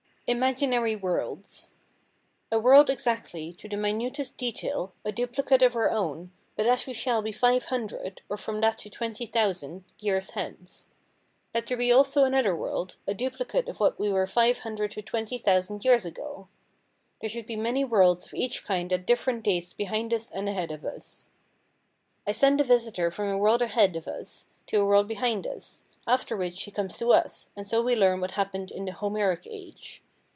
Imaginary 0.27 0.95
Worlds 0.95 1.73
A 2.53 2.57
world 2.57 2.89
exactly, 2.89 3.51
to 3.51 3.67
the 3.67 3.75
minutest 3.75 4.37
detail, 4.37 4.93
a 5.03 5.11
duplicate 5.11 5.61
of 5.61 5.75
our 5.75 5.89
own, 5.91 6.31
but 6.55 6.65
as 6.65 6.87
we 6.87 6.93
shall 6.93 7.21
be 7.21 7.33
five 7.33 7.65
hundred, 7.65 8.21
or 8.29 8.37
from 8.37 8.61
that 8.61 8.77
to 8.77 8.89
twenty 8.89 9.25
thousand, 9.25 9.83
years 9.99 10.29
hence. 10.29 10.87
Let 11.53 11.67
there 11.67 11.75
be 11.75 11.91
also 11.91 12.23
another 12.23 12.55
world, 12.55 12.95
a 13.05 13.13
duplicate 13.13 13.67
of 13.67 13.81
what 13.81 13.99
we 13.99 14.07
were 14.07 14.25
five 14.25 14.59
hundred 14.59 14.91
to 14.91 15.01
twenty 15.01 15.37
thousand 15.37 15.83
years 15.83 16.05
ago. 16.05 16.47
There 17.19 17.29
should 17.29 17.45
be 17.45 17.57
many 17.57 17.83
worlds 17.83 18.25
of 18.25 18.33
each 18.33 18.63
kind 18.63 18.93
at 18.93 19.05
different 19.05 19.43
dates 19.43 19.73
behind 19.73 20.13
us 20.13 20.31
and 20.31 20.47
ahead 20.47 20.71
of 20.71 20.85
us. 20.85 21.31
I 22.25 22.31
send 22.31 22.61
a 22.61 22.63
visitor 22.63 23.11
from 23.11 23.27
a 23.27 23.37
world 23.37 23.61
ahead 23.61 23.97
of 23.97 24.07
us 24.07 24.47
to 24.67 24.79
a 24.79 24.85
world 24.85 25.09
behind 25.09 25.45
us, 25.45 25.83
after 26.07 26.37
which 26.37 26.63
he 26.63 26.71
comes 26.71 26.97
to 26.99 27.11
us, 27.11 27.49
and 27.53 27.67
so 27.67 27.81
we 27.81 27.97
learn 27.97 28.21
what 28.21 28.31
happened 28.31 28.71
in 28.71 28.85
the 28.85 28.93
Homeric 28.93 29.45
age. 29.45 30.01